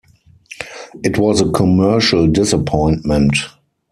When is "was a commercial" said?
1.19-2.25